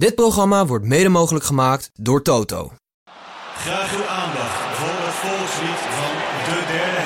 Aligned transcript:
Dit 0.00 0.14
programma 0.14 0.66
wordt 0.66 0.84
mede 0.84 1.08
mogelijk 1.08 1.44
gemaakt 1.44 1.90
door 1.94 2.22
Toto. 2.22 2.72
Graag 3.54 3.96
uw 3.96 4.06
aandacht 4.06 4.60
voor 4.78 4.98
het 5.06 5.18
volkslied 5.24 5.80
van 5.98 6.12
de 6.48 6.58
derde 6.72 6.99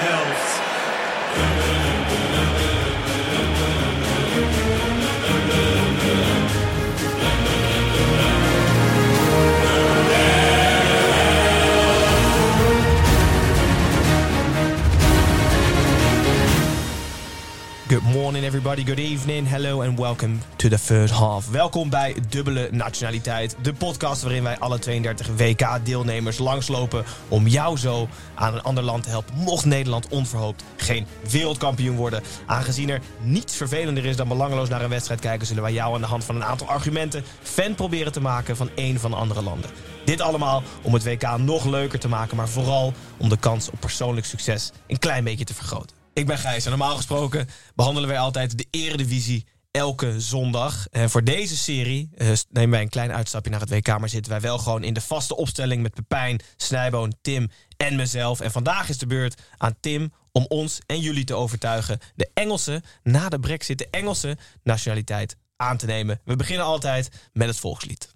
Good 17.89 18.03
morning 18.03 18.45
everybody, 18.45 18.85
good 18.85 18.99
evening, 18.99 19.47
hello 19.47 19.83
and 19.83 19.99
welcome 19.99 20.39
to 20.57 20.69
the 20.69 20.79
third 20.79 21.11
half. 21.11 21.51
Welkom 21.51 21.91
bij 21.91 22.15
Dubbele 22.29 22.69
Nationaliteit, 22.71 23.57
de 23.63 23.73
podcast 23.73 24.23
waarin 24.23 24.43
wij 24.43 24.59
alle 24.59 24.79
32 24.79 25.29
WK-deelnemers 25.37 26.39
langslopen 26.39 27.05
om 27.29 27.47
jou 27.47 27.79
zo 27.79 28.09
aan 28.35 28.55
een 28.55 28.63
ander 28.63 28.85
land 28.85 29.03
te 29.03 29.09
helpen. 29.09 29.35
Mocht 29.35 29.65
Nederland 29.65 30.09
onverhoopt 30.09 30.65
geen 30.77 31.07
wereldkampioen 31.31 31.97
worden. 31.97 32.23
Aangezien 32.47 32.89
er 32.89 33.01
niets 33.21 33.57
vervelender 33.57 34.05
is 34.05 34.17
dan 34.17 34.29
belangeloos 34.29 34.69
naar 34.69 34.83
een 34.83 34.89
wedstrijd 34.89 35.21
kijken, 35.21 35.47
zullen 35.47 35.63
wij 35.63 35.73
jou 35.73 35.95
aan 35.95 36.01
de 36.01 36.07
hand 36.07 36.25
van 36.25 36.37
een 36.37 36.45
aantal 36.45 36.69
argumenten 36.69 37.25
fan 37.43 37.75
proberen 37.75 38.13
te 38.13 38.21
maken 38.21 38.57
van 38.57 38.71
één 38.75 39.01
van 39.01 39.11
de 39.11 39.17
andere 39.17 39.43
landen. 39.43 39.71
Dit 40.05 40.21
allemaal 40.21 40.63
om 40.83 40.95
het 40.95 41.05
WK 41.05 41.37
nog 41.37 41.65
leuker 41.65 41.99
te 41.99 42.09
maken, 42.09 42.37
maar 42.37 42.49
vooral 42.49 42.93
om 43.17 43.29
de 43.29 43.39
kans 43.39 43.71
op 43.71 43.81
persoonlijk 43.81 44.27
succes 44.27 44.73
een 44.87 44.99
klein 44.99 45.25
beetje 45.25 45.45
te 45.45 45.55
vergroten. 45.55 46.04
Ik 46.15 46.27
ben 46.27 46.39
Gijs 46.39 46.65
en 46.65 46.71
normaal 46.71 46.97
gesproken 46.97 47.49
behandelen 47.75 48.09
wij 48.09 48.19
altijd 48.19 48.59
de 48.59 48.67
eredivisie 48.71 49.47
elke 49.71 50.21
zondag. 50.21 50.87
En 50.91 51.11
voor 51.11 51.25
deze 51.25 51.57
serie 51.57 52.11
eh, 52.15 52.29
nemen 52.51 52.71
wij 52.71 52.83
een 52.83 52.89
klein 52.89 53.13
uitstapje 53.13 53.51
naar 53.51 53.61
het 53.61 53.71
WK... 53.71 53.99
maar 53.99 54.09
zitten 54.09 54.33
wij 54.33 54.41
wel 54.41 54.59
gewoon 54.59 54.85
in 54.85 54.95
de 54.95 55.01
vaste 55.01 55.37
opstelling 55.37 55.83
met 55.83 55.95
Pepijn, 55.95 56.41
Snijboon, 56.57 57.15
Tim 57.23 57.51
en 57.77 57.97
mezelf. 57.97 58.41
En 58.41 58.51
vandaag 58.51 58.89
is 58.89 58.99
de 58.99 59.07
beurt 59.07 59.43
aan 59.57 59.77
Tim 59.81 60.13
om 60.33 60.45
ons 60.49 60.79
en 60.87 61.01
jullie 61.01 61.25
te 61.25 61.35
overtuigen... 61.35 61.99
de 62.15 62.31
Engelse, 62.35 62.83
na 63.03 63.29
de 63.29 63.41
brexit, 63.41 63.79
de 63.79 63.89
Engelse 63.91 64.37
nationaliteit 64.63 65.37
aan 65.57 65.77
te 65.77 65.87
nemen. 65.87 66.21
We 66.25 66.37
beginnen 66.37 66.67
altijd 66.67 67.11
met 67.33 67.49
het 67.49 67.59
volkslied. 67.59 68.14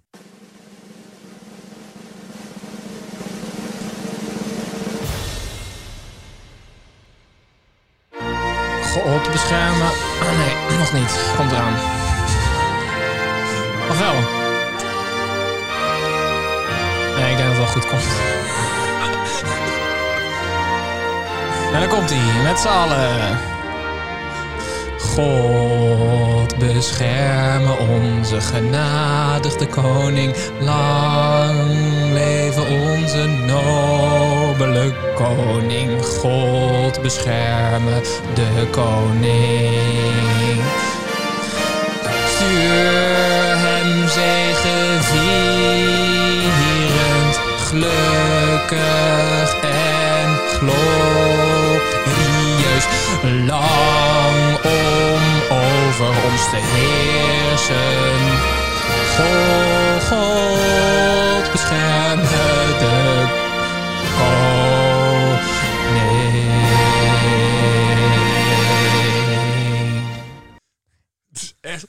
God 9.09 9.33
beschermen. 9.33 9.91
Oh 10.23 10.39
nee, 10.39 10.79
nog 10.79 10.93
niet. 10.93 11.21
Komt 11.37 11.53
eraan. 11.53 11.75
Of 13.91 13.99
wel? 13.99 14.15
Nee, 17.17 17.31
ik 17.31 17.37
denk 17.37 17.49
dat 17.49 17.49
het 17.49 17.57
wel 17.57 17.67
goed 17.67 17.87
komt. 17.87 18.03
En 21.73 21.81
dan 21.81 21.89
komt 21.89 22.11
hij, 22.11 22.43
met 22.43 22.59
z'n 22.59 22.69
allen. 22.69 23.39
God 24.99 26.59
bescherme 26.59 27.77
onze 27.79 28.41
genadigde 28.41 29.67
koning. 29.67 30.35
Lang 30.61 31.71
leven 32.13 32.69
onze 32.69 33.27
nobele 34.59 34.93
koning. 35.15 36.03
God 36.03 37.03
bescherme 37.03 38.01
de 38.35 38.67
koning. 38.71 40.63
Stuur 42.35 43.57
hem 43.65 44.09
zegevierend, 44.09 45.01
gelukkig 47.69 49.55
en 49.63 50.31
glorieus. 50.59 51.67
Lang 53.47 54.59
om 54.65 55.25
over 55.51 56.13
ons 56.31 56.45
te 56.51 56.61
heersen. 56.73 58.21
God, 59.17 60.03
God 60.09 61.45
bescherme 61.53 62.23
de 62.23 62.58
koning. 64.19 64.59
Echt 71.61 71.87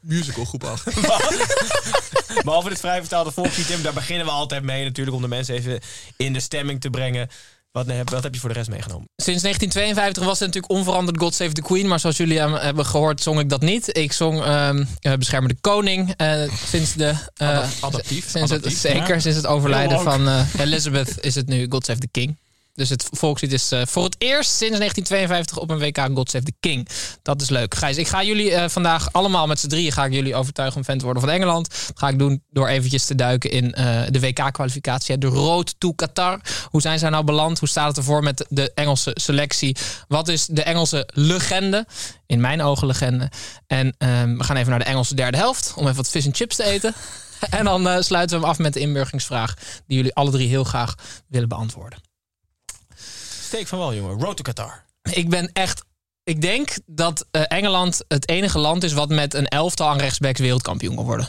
musical 0.00 0.44
groep 0.44 0.64
8. 0.64 0.84
Behalve 2.44 2.68
dit 2.68 2.80
vrij 2.80 3.00
vertaalde 3.00 3.32
volkslied, 3.32 3.82
daar 3.82 3.92
beginnen 3.92 4.26
we 4.26 4.32
altijd 4.32 4.62
mee 4.62 4.84
natuurlijk... 4.84 5.16
om 5.16 5.22
de 5.22 5.28
mensen 5.28 5.54
even 5.54 5.80
in 6.16 6.32
de 6.32 6.40
stemming 6.40 6.80
te 6.80 6.90
brengen. 6.90 7.28
Wat, 7.72 7.86
heb- 7.86 8.10
wat 8.10 8.22
heb 8.22 8.34
je 8.34 8.40
voor 8.40 8.48
de 8.48 8.54
rest 8.54 8.68
meegenomen? 8.70 9.08
Sinds 9.16 9.42
1952 9.42 10.24
was 10.24 10.38
het 10.38 10.48
natuurlijk 10.54 10.72
onveranderd 10.72 11.18
God 11.18 11.34
Save 11.34 11.52
the 11.52 11.62
Queen. 11.62 11.88
Maar 11.88 12.00
zoals 12.00 12.16
jullie 12.16 12.42
aan- 12.42 12.58
hebben 12.58 12.86
gehoord, 12.86 13.20
zong 13.22 13.38
ik 13.40 13.48
dat 13.48 13.60
niet. 13.60 13.96
Ik 13.96 14.12
zong 14.12 14.42
ehm 14.42 14.84
eh, 15.00 15.12
Beschermer 15.14 15.48
de 15.48 15.56
Koning. 15.60 16.14
eh, 16.16 16.42
sinds 16.66 16.92
de... 16.94 17.14
eh, 17.34 17.68
adaptief, 17.80 18.28
Sinds 18.30 18.50
het, 18.50 18.72
zeker, 18.72 19.20
sinds 19.20 19.36
het 19.36 19.46
overlijden 19.46 20.00
van 20.00 20.28
eh, 20.28 20.44
Elizabeth 20.58 21.16
is 21.20 21.34
het 21.34 21.46
nu 21.46 21.66
God 21.68 21.84
Save 21.84 21.98
the 21.98 22.08
King. 22.10 22.36
Dus 22.74 22.88
het 22.88 23.08
volkslied 23.10 23.52
is 23.52 23.72
eh, 23.72 23.82
voor 23.86 24.04
het 24.04 24.14
eerst 24.18 24.50
sinds 24.50 24.78
1952 24.78 25.58
op 25.58 25.70
een 25.70 25.78
WK 25.78 26.16
God 26.16 26.30
Save 26.30 26.44
the 26.44 26.52
King. 26.60 26.88
Dat 27.22 27.42
is 27.42 27.48
leuk. 27.48 27.74
Gijs, 27.74 27.96
ik 27.96 28.08
ga 28.08 28.22
jullie 28.22 28.54
eh, 28.54 28.68
vandaag 28.68 29.12
allemaal 29.12 29.46
met 29.46 29.60
z'n 29.60 29.68
drieën 29.68 29.92
ga 29.92 30.04
ik 30.04 30.12
jullie 30.12 30.34
overtuigen 30.34 30.78
om 30.78 30.84
fan 30.84 30.98
te 30.98 31.04
worden 31.04 31.22
van 31.22 31.32
Engeland. 31.32 31.70
Dat 31.86 31.98
ga 31.98 32.08
ik 32.08 32.18
doen 32.18 32.42
door 32.50 32.68
eventjes 32.68 33.04
te 33.04 33.14
duiken 33.14 33.50
in 33.50 33.74
eh, 33.74 34.02
de 34.10 34.20
WK-kwalificatie. 34.20 35.18
De 35.18 35.26
Road 35.26 35.74
to 35.78 35.92
Qatar. 35.92 36.40
Hoe 36.64 36.80
zijn 36.80 36.98
zij 36.98 37.10
nou 37.10 37.24
beland? 37.24 37.58
Hoe 37.58 37.68
staat 37.68 37.88
het 37.88 37.96
ervoor 37.96 38.22
met 38.22 38.46
de 38.48 38.72
Engelse 38.74 39.10
selectie? 39.14 39.76
Wat 40.08 40.28
is 40.28 40.46
de 40.46 40.62
Engelse 40.62 41.08
legende? 41.14 41.86
In 42.26 42.40
mijn 42.40 42.62
ogen 42.62 42.86
legende. 42.86 43.30
En 43.66 43.94
ehm, 43.98 44.36
we 44.36 44.44
gaan 44.44 44.56
even 44.56 44.70
naar 44.70 44.78
de 44.78 44.84
Engelse 44.84 45.14
derde 45.14 45.36
helft 45.36 45.72
om 45.76 45.82
even 45.82 45.96
wat 45.96 46.10
vis 46.10 46.26
en 46.26 46.34
chips 46.34 46.56
te 46.56 46.64
eten. 46.64 46.94
En 47.50 47.64
dan 47.64 48.04
sluiten 48.04 48.36
we 48.36 48.42
hem 48.42 48.52
af 48.52 48.58
met 48.58 48.72
de 48.72 48.80
inburgingsvraag 48.80 49.54
die 49.86 49.96
jullie 49.96 50.14
alle 50.14 50.30
drie 50.30 50.48
heel 50.48 50.64
graag 50.64 50.94
willen 51.28 51.48
beantwoorden. 51.48 52.09
Steek 53.50 53.66
van 53.66 53.78
wel, 53.78 53.94
jongen. 53.94 54.20
Road 54.20 54.42
Qatar. 54.42 54.84
Ik 55.02 55.28
ben 55.28 55.50
echt. 55.52 55.84
Ik 56.24 56.40
denk 56.40 56.76
dat 56.86 57.26
eh, 57.30 57.42
Engeland 57.48 58.04
het 58.08 58.28
enige 58.28 58.58
land 58.58 58.82
is 58.82 58.92
wat 58.92 59.08
met 59.08 59.34
een 59.34 59.46
elftal 59.46 59.88
aan 59.88 59.98
rechtsbacks 59.98 60.40
wereldkampioen 60.40 60.94
kan 60.94 61.04
worden. 61.04 61.28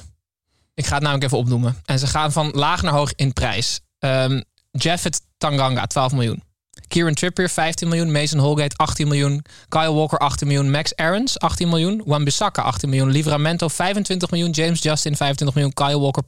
Ik 0.73 0.85
ga 0.85 0.93
het 0.93 1.03
namelijk 1.03 1.25
even 1.25 1.37
opnoemen. 1.37 1.81
En 1.85 1.99
ze 1.99 2.07
gaan 2.07 2.31
van 2.31 2.51
laag 2.51 2.81
naar 2.81 2.93
hoog 2.93 3.13
in 3.15 3.33
prijs. 3.33 3.79
Ehm 3.99 4.41
Jaffet 4.71 5.21
Tanganga, 5.37 5.85
12 5.85 6.11
miljoen. 6.11 6.43
Kieran 6.87 7.13
Trippier, 7.13 7.49
15 7.49 7.87
miljoen. 7.87 8.11
Mason 8.11 8.39
Holgate, 8.39 8.75
18 8.75 9.07
miljoen. 9.07 9.45
Kyle 9.67 9.93
Walker, 9.93 10.17
18 10.17 10.47
miljoen. 10.47 10.71
Max 10.71 10.95
Aarons, 10.95 11.39
18 11.39 11.69
miljoen. 11.69 12.01
Wan-Bissaka, 12.05 12.61
18 12.61 12.89
miljoen. 12.89 13.11
Livramento, 13.11 13.67
25 13.67 14.31
miljoen. 14.31 14.51
James 14.51 14.81
Justin, 14.81 15.15
25 15.15 15.55
miljoen. 15.55 15.73
Kyle 15.73 15.99
Walker 15.99 16.23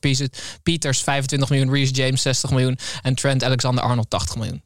Peters, 0.64 1.04
25 1.04 1.50
miljoen. 1.50 1.72
Reece 1.74 1.94
James, 1.94 2.22
60 2.22 2.50
miljoen. 2.50 2.78
En 3.02 3.16
Trent 3.16 3.44
Alexander-Arnold, 3.44 4.10
80 4.10 4.36
miljoen. 4.36 4.64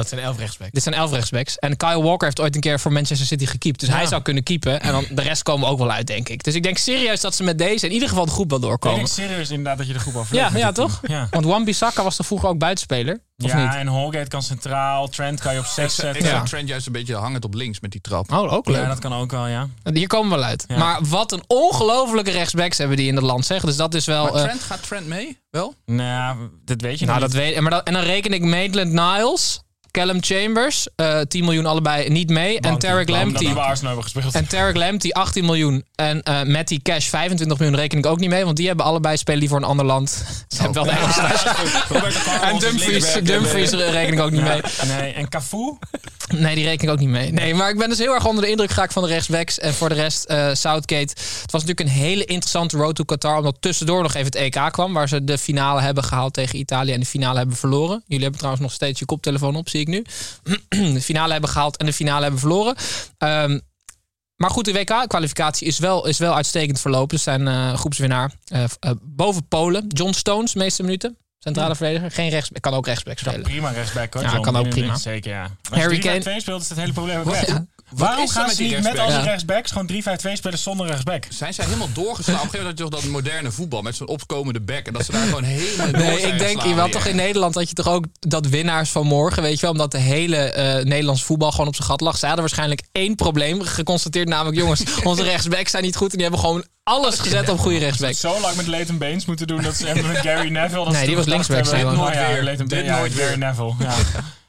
Dat 0.00 0.08
zijn 0.08 0.20
elf 0.20 0.38
rechtsbacks. 0.38 0.72
Dit 0.72 0.82
zijn 0.82 0.94
elf 0.94 1.10
rechtsbacks. 1.12 1.58
En 1.58 1.76
Kyle 1.76 2.02
Walker 2.02 2.24
heeft 2.26 2.40
ooit 2.40 2.54
een 2.54 2.60
keer 2.60 2.80
voor 2.80 2.92
Manchester 2.92 3.26
City 3.26 3.46
gekiept. 3.46 3.80
Dus 3.80 3.88
hij 3.88 4.06
zou 4.06 4.22
kunnen 4.22 4.42
keepen. 4.42 4.80
En 4.80 4.92
dan 4.92 5.04
de 5.10 5.22
rest 5.22 5.42
komen 5.42 5.68
ook 5.68 5.78
wel 5.78 5.90
uit, 5.90 6.06
denk 6.06 6.28
ik. 6.28 6.44
Dus 6.44 6.54
ik 6.54 6.62
denk 6.62 6.78
serieus 6.78 7.20
dat 7.20 7.34
ze 7.34 7.42
met 7.42 7.58
deze 7.58 7.86
in 7.86 7.92
ieder 7.92 8.08
geval 8.08 8.24
de 8.24 8.30
groep 8.30 8.50
wel 8.50 8.58
Ik 8.58 8.64
doorkomen. 8.64 8.96
denk 8.98 9.08
serieus 9.08 9.50
inderdaad 9.50 9.78
dat 9.78 9.86
je 9.86 9.92
de 9.92 9.98
groep 9.98 10.14
al 10.16 10.24
Ja, 10.30 10.50
ja 10.54 10.72
toch? 10.72 11.00
Ja. 11.06 11.26
Want 11.30 11.44
Wan-Bissaka 11.44 12.02
was 12.02 12.16
toch 12.16 12.26
vroeger 12.26 12.48
ook 12.48 12.58
buitenspeler? 12.58 13.20
Of 13.44 13.50
ja, 13.50 13.64
niet? 13.64 13.74
en 13.74 13.86
Holgate 13.86 14.28
kan 14.28 14.42
centraal. 14.42 15.08
Trent 15.08 15.40
kan 15.40 15.52
je 15.52 15.58
op 15.58 15.64
6 15.64 15.84
Ik 15.84 15.90
zetten. 15.90 16.22
zou 16.22 16.34
Ja. 16.34 16.42
Trent 16.42 16.68
juist 16.68 16.86
een 16.86 16.92
beetje 16.92 17.14
hangend 17.14 17.44
op 17.44 17.54
links 17.54 17.80
met 17.80 17.90
die 17.90 18.00
trap. 18.00 18.32
Oh, 18.32 18.52
ook 18.52 18.66
leuk. 18.68 18.76
Ja, 18.82 18.88
dat 18.88 18.98
kan 18.98 19.14
ook 19.14 19.30
wel, 19.30 19.46
ja. 19.46 19.68
Hier 19.92 20.06
komen 20.06 20.30
we 20.30 20.36
wel 20.36 20.44
uit. 20.44 20.64
Ja. 20.68 20.78
Maar 20.78 20.98
wat 21.02 21.32
een 21.32 21.42
ongelofelijke 21.46 22.30
rechtsbacks 22.30 22.78
hebben 22.78 22.96
die 22.96 23.06
in 23.08 23.14
het 23.14 23.24
land, 23.24 23.46
zeg. 23.46 23.62
Dus 23.62 23.76
dat 23.76 23.94
is 23.94 24.04
wel... 24.06 24.24
Maar 24.24 24.34
eh, 24.34 24.42
Trent, 24.42 24.60
gaat 24.62 24.82
Trent 24.82 25.06
mee? 25.06 25.38
Wel? 25.50 25.74
Nou, 25.86 26.38
dat 26.64 26.80
weet 26.80 26.98
je 26.98 27.06
nou, 27.06 27.20
nog 27.20 27.30
dat 27.30 27.38
niet. 27.40 27.48
weet 27.52 27.60
maar 27.60 27.70
dat, 27.70 27.86
En 27.86 27.92
dan 27.92 28.02
reken 28.02 28.32
ik 28.32 28.42
Maitland 28.42 28.92
Niles. 28.92 29.60
Callum 29.90 30.22
Chambers, 30.22 30.86
eh 30.96 31.20
10 31.20 31.44
miljoen 31.44 31.66
allebei 31.66 32.08
niet 32.08 32.30
mee. 32.30 32.60
en 32.60 32.78
Tarek 32.78 33.08
Lamptey... 33.08 33.54
En 34.32 34.46
Tarek 34.46 34.76
Lamptey 34.76 35.10
18 35.12 35.44
miljoen. 35.44 35.84
En 35.94 36.22
eh 36.22 36.42
Matty 36.42 36.82
Cash 36.82 37.08
25 37.08 37.58
miljoen 37.58 37.76
reken 37.76 37.98
ik 37.98 38.06
ook 38.06 38.18
niet 38.18 38.30
mee. 38.30 38.44
Want 38.44 38.56
die 38.56 38.66
hebben 38.66 38.84
allebei 38.84 39.16
spelen 39.16 39.40
die 39.40 39.48
voor 39.48 39.58
een 39.58 39.64
ander 39.64 39.86
land. 39.86 40.10
Ze 40.48 40.62
hebben 40.62 40.74
wel 40.74 40.84
de 40.84 40.98
Engelse 40.98 41.20
En 42.42 42.58
Dumfries, 42.58 43.12
Dumfries 43.22 43.70
reken 43.70 44.12
ik 44.12 44.20
ook 44.20 44.30
niet 44.30 44.42
mee. 44.42 44.60
Nee, 44.86 45.12
en 45.12 45.28
Cafu? 45.28 45.76
Nee, 46.36 46.54
die 46.54 46.64
reken 46.64 46.86
ik 46.86 46.92
ook 46.92 46.98
niet 46.98 47.08
mee. 47.08 47.32
Nee, 47.32 47.54
maar 47.54 47.70
ik 47.70 47.78
ben 47.78 47.88
dus 47.88 47.98
heel 47.98 48.14
erg 48.14 48.26
onder 48.26 48.44
de 48.44 48.50
indruk 48.50 48.70
geraakt 48.70 48.92
van 48.92 49.02
de 49.02 49.08
rechtsbacks. 49.08 49.58
En 49.58 49.74
voor 49.74 49.88
de 49.88 49.94
rest, 49.94 50.24
eh, 50.24 50.48
Southgate. 50.52 51.14
Het 51.40 51.50
was 51.50 51.62
natuurlijk 51.64 51.80
een 51.80 52.02
hele 52.02 52.24
interessante 52.24 52.76
road 52.76 52.94
to 52.94 53.04
Qatar. 53.04 53.36
Omdat 53.36 53.56
tussendoor 53.60 54.02
nog 54.02 54.14
even 54.14 54.26
het 54.26 54.34
EK 54.34 54.72
kwam. 54.72 54.92
Waar 54.92 55.08
ze 55.08 55.24
de 55.24 55.38
finale 55.38 55.80
hebben 55.80 56.04
gehaald 56.04 56.32
tegen 56.32 56.58
Italië. 56.58 56.92
En 56.92 57.00
de 57.00 57.06
finale 57.06 57.38
hebben 57.38 57.56
verloren. 57.56 58.02
Jullie 58.06 58.22
hebben 58.22 58.38
trouwens 58.38 58.64
nog 58.64 58.72
steeds 58.72 58.98
je 58.98 59.04
koptelefoon 59.04 59.56
op, 59.56 59.68
zie 59.68 59.79
ik 59.80 59.88
nu. 59.88 60.04
de 60.94 61.00
finale 61.02 61.32
hebben 61.32 61.50
gehaald 61.50 61.76
en 61.76 61.86
de 61.86 61.92
finale 61.92 62.22
hebben 62.22 62.40
verloren. 62.40 62.74
Ehm, 63.18 63.58
maar 64.36 64.50
goed, 64.50 64.64
de 64.64 64.72
WK-kwalificatie 64.72 65.66
is 65.66 65.78
wel, 65.78 66.06
is 66.06 66.18
wel 66.18 66.34
uitstekend 66.34 66.80
verlopen. 66.80 67.16
Ze 67.16 67.22
zijn 67.22 67.48
eh, 67.48 67.74
groepswinnaar. 67.74 68.32
Eh, 68.46 68.64
eh, 68.80 68.90
boven 69.02 69.48
Polen. 69.48 69.86
John 69.88 70.12
Stones, 70.12 70.54
meeste 70.54 70.82
minuten. 70.82 71.16
Centrale 71.38 71.76
verdediger. 71.76 72.10
Geen 72.10 72.28
rechts, 72.28 72.50
kan 72.60 72.74
ook 72.74 72.86
rechtsback 72.86 73.18
spelen. 73.18 73.42
Prima 73.42 73.70
rechtsback 73.70 74.14
hoor. 74.14 74.22
Ja, 74.22 74.30
John. 74.30 74.42
kan 74.42 74.56
ook 74.56 74.68
prima. 74.68 74.96
Zeker 74.96 75.30
ja. 75.30 75.50
Harry 75.62 75.82
Harry 75.82 75.98
Kane- 75.98 76.20
2 76.20 76.40
speelt 76.40 76.62
is 76.62 76.68
het 76.68 76.78
hele 76.78 76.92
probleem 76.92 77.18
ook 77.18 77.24
weg. 77.24 77.46
Ja. 77.46 77.66
Waarom 77.90 78.28
gaan 78.28 78.50
ze 78.50 78.62
niet 78.62 78.82
met 78.82 78.98
al 78.98 79.08
die 79.08 79.20
rechtsbacks? 79.20 79.70
gewoon 79.70 79.90
3-5-2 80.28 80.32
spelen 80.32 80.58
zonder 80.58 80.86
rechtsback? 80.86 81.26
Zijn 81.28 81.54
zij 81.54 81.64
helemaal 81.64 81.88
doorgeslagen? 81.92 82.42
Op 82.42 82.46
een 82.46 82.50
gegeven 82.50 82.58
moment 82.58 82.78
had 82.78 82.78
je 82.78 82.96
toch 82.96 83.00
dat 83.00 83.10
moderne 83.22 83.50
voetbal 83.50 83.82
met 83.82 83.96
zo'n 83.96 84.08
opkomende 84.08 84.60
back. 84.60 84.86
En 84.86 84.92
dat 84.92 85.04
ze 85.04 85.12
daar 85.12 85.24
gewoon 85.26 85.42
helemaal 85.60 85.90
door 85.90 86.00
Nee, 86.00 86.20
ik 86.20 86.38
denk, 86.38 86.62
je 86.62 86.68
had 86.74 86.84
weer. 86.84 86.92
toch 86.92 87.06
in 87.06 87.16
Nederland 87.16 87.54
had 87.54 87.68
je 87.68 87.74
toch 87.74 87.88
ook 87.88 88.04
dat 88.20 88.46
winnaars 88.46 88.90
van 88.90 89.06
morgen, 89.06 89.42
weet 89.42 89.54
je 89.54 89.60
wel, 89.60 89.70
omdat 89.70 89.90
de 89.90 89.98
hele 89.98 90.36
eh 90.36 90.84
Nederlandse 90.84 91.24
voetbal 91.24 91.50
gewoon 91.50 91.66
op 91.66 91.74
zijn 91.74 91.88
gat 91.88 92.00
lag. 92.00 92.18
Zij 92.18 92.28
hadden 92.28 92.46
waarschijnlijk 92.46 92.82
één 92.92 93.14
probleem 93.14 93.62
geconstateerd, 93.62 94.28
namelijk 94.28 94.56
jongens, 94.56 94.82
onze 95.04 95.22
rechtsbacks 95.22 95.70
zijn 95.70 95.82
niet 95.82 95.96
goed 95.96 96.10
en 96.10 96.18
die 96.18 96.26
hebben 96.26 96.40
gewoon 96.44 96.64
alles 96.82 97.18
gezet 97.18 97.48
op 97.48 97.58
goede 97.58 97.78
rechtsbacks. 97.78 98.20
Zo 98.20 98.40
lang 98.40 98.56
met 98.56 98.66
Leighton 98.66 98.98
Baines 98.98 99.24
moeten 99.24 99.46
doen 99.46 99.62
dat 99.62 99.76
ze 99.76 99.84
met 100.06 100.16
Gary 100.16 100.48
Neville... 100.48 100.84
Dat 100.84 100.92
Nee, 100.92 101.00
ze 101.00 101.06
die 101.06 101.16
was 101.16 101.26
linksback, 101.26 101.66
oh 101.66 102.06
hij. 102.06 102.36
ja, 102.36 102.42
Leighton 102.42 102.66
Dit 102.68 102.86
nooit 102.86 103.12
Gary 103.12 103.28
weer. 103.28 103.38
Neville. 103.38 103.74
Ja. 103.78 103.94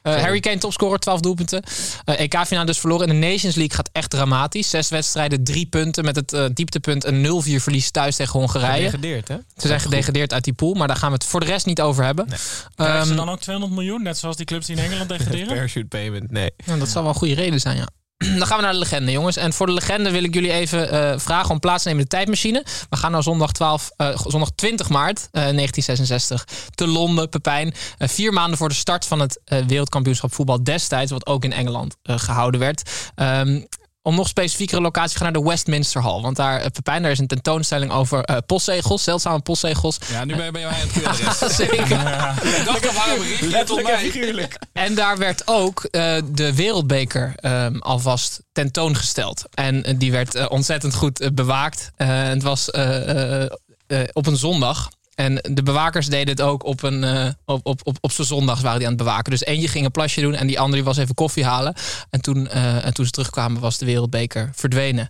Eh, 0.02 0.14
Harry 0.14 0.40
Kane 0.40 0.58
topscorer, 0.58 0.98
12 0.98 1.20
doelpunten. 1.20 1.62
Eh 2.04 2.20
EK-finale 2.20 2.66
dus 2.66 2.78
verloren. 2.78 3.08
En 3.08 3.20
de 3.20 3.26
Nations 3.26 3.54
League 3.54 3.76
gaat 3.76 3.90
echt 3.92 4.10
dramatisch. 4.10 4.70
Zes 4.70 4.88
wedstrijden, 4.88 5.44
drie 5.44 5.66
punten 5.66 6.04
met 6.04 6.16
het 6.16 6.32
eh, 6.32 6.44
dieptepunt 6.54 7.04
een 7.04 7.42
0-4 7.58 7.62
verlies 7.62 7.90
thuis 7.90 8.16
tegen 8.16 8.38
Hongarije. 8.40 8.74
Gedegradeerd, 8.74 9.28
hè? 9.28 9.36
Ze 9.56 9.66
zijn 9.66 9.80
gedegradeerd 9.80 10.32
uit 10.32 10.44
die 10.44 10.52
pool, 10.52 10.74
maar 10.74 10.86
daar 10.88 10.96
gaan 10.96 11.08
we 11.08 11.14
het 11.14 11.24
voor 11.24 11.40
de 11.40 11.46
rest 11.46 11.66
niet 11.66 11.80
over 11.80 12.04
hebben. 12.04 12.26
Krijgen 12.26 12.98
Ehm, 12.98 13.06
ze 13.06 13.14
dan 13.14 13.28
ook 13.30 13.40
200 13.40 13.74
miljoen, 13.74 14.02
net 14.02 14.18
zoals 14.18 14.36
die 14.36 14.46
clubs 14.46 14.66
die 14.66 14.76
in 14.76 14.82
Engeland 14.82 15.08
degraderen? 15.18 15.46
Parachute 15.46 15.86
payment, 15.86 16.30
nee. 16.30 16.50
Ja, 16.64 16.76
dat 16.76 16.88
zal 16.88 17.02
wel 17.02 17.10
een 17.12 17.18
goede 17.18 17.34
reden 17.34 17.60
zijn, 17.60 17.76
ja. 17.76 17.88
Dan 18.38 18.46
gaan 18.46 18.56
we 18.56 18.62
naar 18.62 18.72
de 18.72 18.78
legende, 18.78 19.12
jongens. 19.12 19.36
En 19.36 19.52
voor 19.52 19.66
de 19.66 19.72
legende 19.72 20.10
wil 20.10 20.24
ik 20.24 20.34
jullie 20.34 20.52
even 20.52 20.90
eh, 20.90 21.18
vragen 21.18 21.50
om 21.50 21.58
plaats 21.58 21.82
te 21.82 21.88
nemen 21.88 22.02
in 22.04 22.08
de 22.10 22.16
tijdmachine. 22.16 22.64
We 22.90 22.96
gaan 22.96 23.12
naar 23.12 23.22
zondag, 23.22 23.52
12, 23.52 23.90
eh, 23.96 24.18
zondag 24.26 24.50
20 24.54 24.88
maart 24.88 25.18
eh, 25.18 25.32
1966 25.32 26.46
te 26.74 26.86
Londen, 26.86 27.28
Pepijn. 27.28 27.74
Eh, 27.98 28.08
vier 28.08 28.32
maanden 28.32 28.58
voor 28.58 28.68
de 28.68 28.74
start 28.74 29.06
van 29.06 29.20
het 29.20 29.40
eh, 29.44 29.64
wereldkampioenschap 29.66 30.34
voetbal 30.34 30.64
destijds, 30.64 31.10
wat 31.10 31.26
ook 31.26 31.44
in 31.44 31.52
Engeland 31.52 31.96
eh, 32.02 32.18
gehouden 32.18 32.60
werd. 32.60 32.90
Ehm, 33.14 33.60
om 34.02 34.14
nog 34.14 34.28
specifiekere 34.28 34.80
locatie 34.80 35.12
te 35.12 35.24
gaan 35.24 35.32
naar 35.32 35.42
de 35.42 35.48
Westminster 35.48 36.02
Hall. 36.02 36.20
Want 36.20 36.36
daar, 36.36 36.60
eh, 36.60 36.66
Pepijn, 36.70 37.02
daar 37.02 37.10
is 37.10 37.18
een 37.18 37.26
tentoonstelling 37.26 37.92
over 37.92 38.24
eh, 38.24 38.36
postzegels, 38.46 39.02
zeldzame 39.02 39.40
postzegels. 39.40 39.98
Ja, 40.10 40.24
nu 40.24 40.36
ben 40.36 40.44
je 40.44 40.50
bij 40.50 40.62
mij 40.62 40.70
aan 40.70 40.88
het 40.88 41.06
adres. 41.28 41.56
Zeker. 41.56 41.80
Ik 41.80 42.64
dacht, 42.64 42.94
waarom 42.94 43.18
bericht 43.18 43.38
je 43.40 43.56
het 43.56 43.66
tot 43.66 43.82
mij? 43.82 44.48
En 44.72 44.94
daar 44.94 45.18
werd 45.18 45.42
ook 45.48 45.84
eh, 45.84 46.16
de 46.24 46.54
wereldbeker 46.54 47.32
ehm, 47.36 47.76
alvast 47.78 48.40
tentoongesteld. 48.52 49.44
En 49.54 49.98
die 49.98 50.12
werd 50.12 50.48
ontzettend 50.48 50.94
goed 50.94 51.30
bewaakt. 51.34 51.90
Eh, 51.96 52.08
het 52.22 52.42
was 52.42 52.70
eh, 52.70 53.42
eh, 53.42 53.50
eh, 53.86 54.08
op 54.12 54.26
een 54.26 54.36
zondag. 54.36 54.90
En 55.14 55.34
de 55.50 55.62
bewakers 55.62 56.06
deden 56.06 56.28
het 56.28 56.40
ook 56.40 56.64
op, 56.64 56.82
een, 56.82 57.04
eh, 57.04 57.28
op, 57.44 57.66
op, 57.66 57.80
op, 57.84 57.96
op 58.00 58.12
zijn 58.12 58.26
zondags 58.26 58.60
waren 58.60 58.78
die 58.78 58.86
aan 58.86 58.94
het 58.94 59.02
bewaken. 59.02 59.30
Dus 59.30 59.44
eentje 59.44 59.68
ging 59.68 59.84
een 59.84 59.90
plasje 59.90 60.20
doen 60.20 60.34
en 60.34 60.46
die 60.46 60.60
andere 60.60 60.82
was 60.82 60.96
even 60.96 61.14
koffie 61.14 61.44
halen. 61.44 61.74
En 62.10 62.20
toen, 62.20 62.48
eh, 62.48 62.84
en 62.84 62.94
toen 62.94 63.04
ze 63.04 63.10
terugkwamen 63.10 63.60
was 63.60 63.78
de 63.78 63.86
wereldbeker 63.86 64.50
verdwenen. 64.54 65.08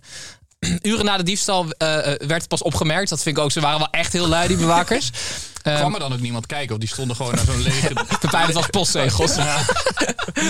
Uren 0.81 1.05
na 1.05 1.17
de 1.17 1.23
diefstal 1.23 1.69
eh, 1.69 1.87
werd 2.03 2.29
het 2.29 2.47
pas 2.47 2.61
opgemerkt. 2.61 3.09
Dat 3.09 3.21
vind 3.21 3.37
ik 3.37 3.43
ook. 3.43 3.51
Ze 3.51 3.59
waren 3.61 3.79
wel 3.79 3.89
echt 3.91 4.13
heel 4.13 4.27
lui, 4.27 4.47
die 4.47 4.57
bewakers. 4.57 5.09
Ehm, 5.63 5.77
Kwam 5.77 5.93
er 5.93 5.99
dan 5.99 6.13
ook 6.13 6.19
niemand 6.19 6.45
kijken? 6.45 6.73
Of 6.73 6.79
die 6.79 6.89
stonden 6.89 7.15
gewoon 7.15 7.35
naar 7.35 7.45
zo'n 7.45 7.61
lege... 7.71 7.93
Pepijn, 8.19 8.45
het 8.45 8.53
was 8.53 8.67
postzegels. 8.67 9.35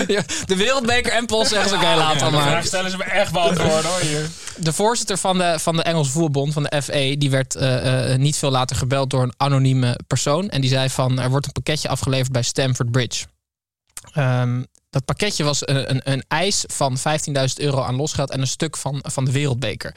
Ja, 0.06 0.22
de 0.46 0.56
wereldbeker 0.56 1.12
en 1.12 1.26
postzegels. 1.26 1.72
Oké, 1.72 1.94
laat 1.94 2.18
dan 2.18 2.32
maar. 2.32 2.64
stellen 2.64 2.90
ze 2.90 2.96
me 2.96 3.04
echt 3.04 3.32
beantwoorden 3.32 3.90
hoor 3.90 4.00
hier. 4.00 4.30
De 4.58 4.72
voorzitter 4.72 5.18
van 5.18 5.38
de, 5.38 5.58
van 5.58 5.76
de 5.76 5.82
Engelse 5.82 6.10
voetbalbond, 6.10 6.52
van 6.52 6.62
de 6.62 6.82
FA, 6.82 7.16
die 7.18 7.30
werd 7.30 7.54
eh, 7.54 8.12
eh, 8.12 8.18
niet 8.18 8.36
veel 8.36 8.50
later 8.50 8.76
gebeld 8.76 9.10
door 9.10 9.22
een 9.22 9.34
anonieme 9.36 9.98
persoon. 10.06 10.48
En 10.48 10.60
die 10.60 10.70
zei 10.70 10.90
van, 10.90 11.18
er 11.18 11.30
wordt 11.30 11.46
een 11.46 11.52
pakketje 11.52 11.88
afgeleverd 11.88 12.32
bij 12.32 12.42
Stamford 12.42 12.90
Bridge. 12.90 13.26
Ehm, 14.12 14.62
dat 14.90 15.04
pakketje 15.04 15.44
was 15.44 15.68
een, 15.68 15.90
een, 15.90 16.00
een 16.12 16.24
eis 16.28 16.64
van 16.66 16.96
15.000 16.98 17.04
euro 17.54 17.82
aan 17.82 17.96
losgeld 17.96 18.30
en 18.30 18.40
een 18.40 18.46
stuk 18.46 18.76
van, 18.76 19.04
van 19.06 19.24
de 19.24 19.32
wereldbeker. 19.32 19.94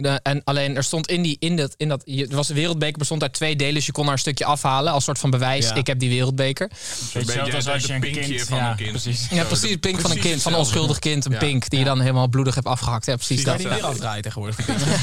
De, 0.00 0.20
en 0.22 0.40
alleen 0.44 0.76
er 0.76 0.84
stond 0.84 1.08
in 1.08 1.22
die 1.22 1.36
in 1.38 1.56
dat 1.56 1.74
in 1.76 1.88
dat 1.88 2.02
je, 2.04 2.26
er 2.26 2.36
was 2.36 2.46
de 2.46 2.54
wereldbeker 2.54 2.98
bestond 2.98 3.22
uit 3.22 3.32
twee 3.32 3.56
delen, 3.56 3.74
dus 3.74 3.86
je 3.86 3.92
kon 3.92 4.06
er 4.06 4.12
een 4.12 4.18
stukje 4.18 4.44
afhalen 4.44 4.92
als 4.92 5.04
soort 5.04 5.18
van 5.18 5.30
bewijs. 5.30 5.68
Ja. 5.68 5.74
Ik 5.74 5.86
heb 5.86 5.98
die 5.98 6.08
wereldbeker. 6.08 6.70
Beetje 7.12 7.70
als 7.72 7.84
je 7.84 7.92
een 7.94 8.00
kind... 8.00 8.42
van 8.42 8.58
ja, 8.58 8.70
een 8.70 8.76
kind. 8.76 8.90
precies. 8.90 9.26
Ja, 9.30 9.44
precies. 9.44 9.70
Het 9.70 9.80
pink 9.80 10.00
van 10.00 10.10
een 10.10 10.18
kind, 10.18 10.42
van 10.42 10.52
een 10.52 10.58
onschuldig 10.58 10.98
kind, 10.98 11.24
een 11.24 11.32
Ja. 11.32 11.38
pink 11.38 11.70
die 11.70 11.78
je 11.78 11.84
dan 11.84 12.00
helemaal 12.00 12.28
bloedig 12.28 12.54
hebt 12.54 12.66
afgehakt. 12.66 13.06
Ja, 13.06 13.14
precies 13.16 13.42
Kan 13.42 13.52
dat. 13.52 13.62
je 13.62 13.68
die 13.68 13.76
weer 13.76 13.86
afdraaien 13.86 14.22
tegenwoordig? 14.22 14.56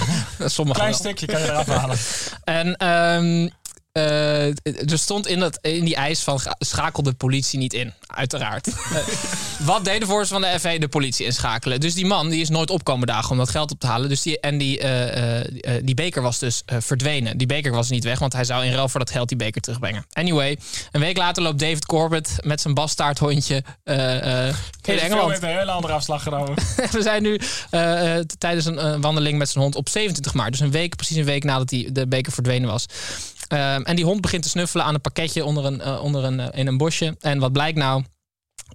Sommige 0.45 0.77
Klein 0.79 0.91
wel. 0.91 0.99
stukje 0.99 1.25
kan 1.25 1.39
je 1.41 1.47
eraf 1.47 1.67
halen. 1.67 1.97
En 2.43 2.75
ehm, 2.75 3.49
eh, 3.95 4.91
er 4.91 4.99
stond 4.99 5.27
in, 5.27 5.39
dat, 5.39 5.59
in 5.61 5.85
die 5.85 5.95
eis 5.95 6.23
van 6.23 6.39
schakel 6.59 7.03
de 7.03 7.13
politie 7.13 7.59
niet 7.59 7.73
in, 7.73 7.93
uiteraard. 8.07 8.67
Eh, 8.95 9.01
wat 9.59 9.85
deed 9.85 9.99
de 9.99 10.05
voorzitter 10.05 10.41
van 10.41 10.51
de 10.51 10.59
FV? 10.59 10.79
De 10.79 10.87
politie 10.87 11.25
inschakelen. 11.25 11.79
Dus 11.79 11.93
die 11.93 12.05
man 12.05 12.29
die 12.29 12.41
is 12.41 12.49
nooit 12.49 12.69
opkomen 12.69 13.07
dagen 13.07 13.31
om 13.31 13.37
dat 13.37 13.49
geld 13.49 13.71
op 13.71 13.79
te 13.79 13.87
halen. 13.87 14.09
Dus 14.09 14.21
die, 14.21 14.39
en 14.39 14.57
die, 14.57 14.79
eh, 14.79 15.73
die 15.83 15.95
beker 15.95 16.21
was 16.21 16.39
dus 16.39 16.63
verdwenen. 16.65 17.37
Die 17.37 17.47
beker 17.47 17.71
was 17.71 17.89
niet 17.89 18.03
weg, 18.03 18.19
want 18.19 18.33
hij 18.33 18.43
zou 18.43 18.65
in 18.65 18.73
ruil 18.73 18.89
voor 18.89 18.99
dat 18.99 19.11
geld 19.11 19.27
die 19.27 19.37
beker 19.37 19.61
terugbrengen. 19.61 20.05
Anyway, 20.13 20.57
een 20.91 21.01
week 21.01 21.17
later 21.17 21.43
loopt 21.43 21.59
David 21.59 21.85
Corbett 21.85 22.35
met 22.41 22.61
zijn 22.61 22.73
bastaardhondje 22.73 23.63
in 23.83 23.93
Engeland. 24.81 25.29
heeft 25.29 25.43
een 25.43 25.57
hele 25.57 25.71
andere 25.71 25.93
afslag 25.93 26.23
genomen. 26.23 26.53
We 26.91 27.01
zijn 27.01 27.21
nu 27.21 27.39
tijdens 28.37 28.65
een 28.65 29.01
wandeling 29.01 29.37
met 29.37 29.49
zijn 29.49 29.63
hond 29.63 29.75
op 29.75 29.89
27 29.89 30.33
maart. 30.33 30.51
Dus 30.51 30.59
een 30.59 30.71
week, 30.71 30.95
precies 30.95 31.17
een 31.17 31.25
week 31.25 31.43
nadat 31.43 31.69
die, 31.69 31.91
de 31.91 32.07
beker 32.07 32.31
verdwenen 32.31 32.69
was. 32.69 32.85
Ehm, 33.47 33.81
en 33.81 33.95
die 33.95 34.05
hond 34.05 34.21
begint 34.21 34.43
te 34.43 34.49
snuffelen 34.49 34.85
aan 34.85 34.93
een 34.93 35.01
pakketje 35.01 35.45
onder 35.45 35.65
een, 35.65 35.81
eh, 35.81 36.03
onder 36.03 36.23
een, 36.23 36.39
eh, 36.39 36.59
in 36.59 36.67
een 36.67 36.77
bosje. 36.77 37.15
En 37.19 37.39
wat 37.39 37.51
blijkt 37.51 37.77
nou? 37.77 38.03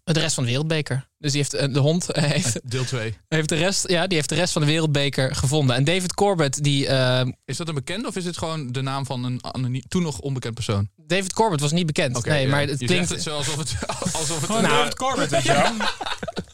De 0.05 0.21
rest 0.21 0.35
van 0.35 0.43
de 0.45 0.51
wereldbeker. 0.51 1.09
Dus 1.19 1.33
die 1.33 1.41
heeft, 1.41 1.55
eh, 1.55 1.75
de 1.75 1.79
hond 1.79 2.07
heeft, 2.11 2.61
Deel 2.71 2.85
2. 2.85 3.19
heeft, 3.29 3.49
de 3.49 3.55
rest, 3.55 3.89
ja, 3.89 4.07
die 4.07 4.17
heeft 4.17 4.29
de 4.29 4.35
rest 4.35 4.53
van 4.53 4.63
de 4.63 4.69
wereldbeker 4.69 5.35
gevonden. 5.35 5.77
En 5.77 5.85
David 5.85 6.15
Corbett, 6.15 6.63
die, 6.63 6.87
eh, 6.87 7.27
Is 7.45 7.57
dat 7.57 7.69
een 7.69 7.75
bekende 7.75 8.09
of 8.09 8.17
is 8.17 8.25
het 8.25 8.39
gewoon 8.39 8.73
de 8.73 8.81
naam 8.81 9.07
van 9.07 9.25
een 9.25 9.45
anoniem, 9.45 9.83
toen 9.89 10.03
nog 10.03 10.19
onbekend 10.19 10.55
persoon? 10.55 10.89
David 10.97 11.33
Corbett 11.33 11.61
was 11.61 11.73
niet 11.73 11.87
bekend. 11.87 12.17
Oké, 12.17 12.29
nee, 12.31 12.43
ja. 12.43 12.51
maar 12.51 12.61
het 12.61 12.81
Je 12.81 12.87
klinkt... 12.87 13.09
zegt 13.09 13.25
het 13.25 13.33
zo 13.33 13.37
alsof 13.37 13.57
het... 13.57 13.75
Alsof 14.19 14.37
het 14.37 14.45
Gewoon 14.45 14.63
Nou, 14.63 14.75
David 14.75 14.95
Corbett, 14.95 15.31
weet 15.31 15.43
je 15.43 15.53
wel. 15.53 15.73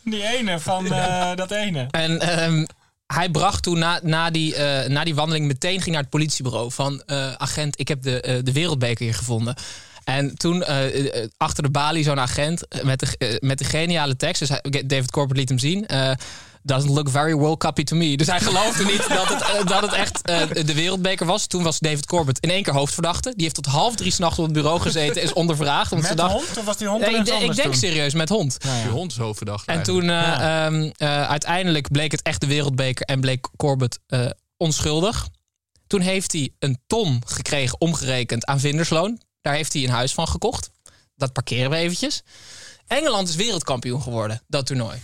Die 0.13 0.27
ene 0.27 0.61
van 0.61 0.93
eh, 0.93 1.35
dat 1.35 1.51
ene. 1.51 1.87
En 1.91 2.21
ehm, 2.21 2.65
hij 3.07 3.31
bracht 3.31 3.63
toen 3.63 3.79
na, 3.79 4.01
na, 4.03 4.31
die, 4.31 4.55
eh, 4.55 4.89
na 4.89 5.05
die 5.05 5.15
wandeling 5.15 5.47
meteen 5.47 5.81
ging 5.81 5.95
naar 5.95 6.03
het 6.03 6.11
politiebureau 6.11 6.73
van 6.73 7.03
eh, 7.07 7.33
agent, 7.33 7.81
ik 7.81 7.89
heb 7.89 8.03
de, 8.03 8.21
eh, 8.21 8.39
de 8.43 8.53
wereldbeker 8.53 9.05
hier 9.05 9.15
gevonden. 9.15 9.55
En 10.05 10.37
toen 10.37 10.65
achter 11.37 11.63
de 11.63 11.71
balie 11.71 12.05
zo'n 12.05 12.21
agent 12.21 12.67
met 12.83 13.01
de, 13.01 13.39
met 13.41 13.59
de 13.59 13.65
geniale 13.65 14.17
tekst. 14.17 14.49
Dus 14.49 14.61
David 14.87 15.11
Corbett 15.11 15.39
liet 15.39 15.49
hem 15.49 15.59
zien. 15.59 15.87
Doesn't 16.67 16.91
look 16.95 17.09
very 17.09 17.35
World 17.35 17.59
Cuppy 17.59 17.85
to 17.85 17.97
me. 17.97 18.17
Dus 18.17 18.27
hij 18.27 18.41
geloofde 18.41 18.85
niet 18.85 19.09
dat 19.19 19.29
het, 19.29 19.43
eh, 19.43 19.67
dat 19.67 19.83
het 19.83 19.93
echt 19.93 20.23
eh, 20.23 20.41
de 20.67 20.75
wereldbeker 20.75 21.27
was. 21.27 21.47
Toen 21.47 21.63
was 21.63 21.79
David 21.79 22.07
Corbett 22.07 22.39
in 22.41 22.51
één 22.51 22.63
keer 22.63 22.73
hoofdverdachte. 22.73 23.33
Die 23.35 23.43
heeft 23.43 23.55
tot 23.55 23.67
half 23.67 23.95
drie 23.95 24.11
s'nachts 24.13 24.39
op 24.39 24.45
het 24.45 24.53
bureau 24.53 24.81
gezeten. 24.81 25.23
Is 25.23 25.33
ondervraagd. 25.33 25.93
Omdat 25.93 26.09
ze 26.11 26.15
Met 26.15 26.25
dacht, 26.25 26.35
hond? 26.35 26.57
Of 26.59 26.65
was 26.65 26.77
die 26.77 26.87
hond 26.87 27.03
er 27.03 27.09
ik, 27.09 27.15
denk- 27.15 27.27
ik 27.27 27.33
anders 27.35 27.57
denk 27.57 27.69
toen? 27.71 27.79
serieus 27.79 28.15
met 28.15 28.29
hond. 28.29 28.57
Je 28.83 28.89
hond 28.91 29.11
is 29.11 29.19
hoofdverdachte 29.19 29.71
En 29.71 29.77
eigenlijk. 29.77 30.07
toen 30.07 30.17
eh, 30.17 30.65
ehm, 30.67 30.91
eh, 30.97 31.29
uiteindelijk 31.29 31.91
bleek 31.91 32.13
het 32.13 32.23
echt 32.23 32.41
de 32.41 32.47
wereldbeker 32.47 33.07
en 33.07 33.21
bleek 33.21 33.49
Corbett 33.57 33.99
eh, 34.07 34.27
onschuldig. 34.57 35.29
Toen 35.87 36.01
heeft 36.01 36.33
hij 36.33 36.51
een 36.59 36.79
ton 36.87 37.23
gekregen 37.27 37.81
omgerekend 37.81 38.45
aan 38.47 38.61
vindersloon. 38.61 39.21
Daar 39.41 39.55
heeft 39.55 39.73
hij 39.73 39.83
een 39.83 39.91
huis 39.91 40.15
van 40.15 40.29
gekocht. 40.29 40.71
Dat 41.17 41.33
parkeren 41.33 41.71
we 41.71 41.77
eventjes. 41.77 42.23
Engeland 42.87 43.29
is 43.29 43.35
wereldkampioen 43.35 44.03
geworden, 44.03 44.43
dat 44.49 44.67
toernooi. 44.67 44.97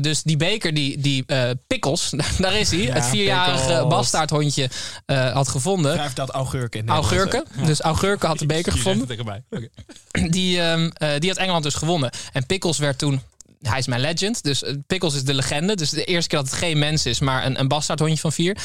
Dus 0.00 0.22
die 0.22 0.36
beker, 0.36 0.74
die, 0.74 0.98
die 0.98 1.24
eh 1.26 1.50
Pickles, 1.66 2.12
daar 2.38 2.54
is 2.58 2.70
hij. 2.70 2.80
het 2.80 3.06
vierjarige 3.06 3.66
Pickles. 3.66 3.88
bastaardhondje 3.88 4.70
eh, 5.06 5.32
had 5.32 5.48
gevonden. 5.48 5.96
Hij 5.96 6.06
vertelt 6.06 6.30
augurken 6.30 6.80
in 6.80 6.88
Augurken. 6.88 7.44
Dus 7.66 7.80
Augurken 7.80 8.28
had 8.28 8.38
de 8.38 8.46
beker 8.46 8.72
gevonden 8.72 9.06
Die 9.06 9.16
zegt 9.16 9.28
het 9.28 9.48
erbij. 9.50 9.68
Oké. 10.12 10.28
die, 10.30 10.60
ehm, 10.60 10.90
eh, 10.94 11.08
die 11.18 11.28
had 11.28 11.38
Engeland 11.38 11.62
dus 11.64 11.74
gewonnen. 11.74 12.10
En 12.32 12.46
Pickles 12.46 12.78
werd 12.78 12.98
toen 12.98 13.20
hij 13.68 13.78
is 13.78 13.86
mijn 13.86 14.00
legend. 14.00 14.42
Dus 14.42 14.62
eh, 14.62 14.74
Pickles 14.86 15.14
is 15.14 15.24
de 15.24 15.34
legende. 15.34 15.74
Dus 15.76 15.90
de 15.90 16.04
eerste 16.04 16.28
keer 16.28 16.38
dat 16.38 16.50
het 16.50 16.58
geen 16.58 16.78
mens 16.78 17.06
is, 17.06 17.20
maar 17.20 17.46
een, 17.46 17.60
een 17.60 17.68
bastaardhondje 17.68 18.18
van 18.18 18.32
vier. 18.32 18.56